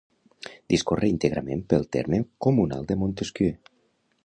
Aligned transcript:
Discorre 0.73 1.09
íntegrament 1.15 1.61
pel 1.75 1.85
terme 1.97 2.21
comunal 2.47 2.91
de 2.93 3.01
Montesquiu. 3.03 3.55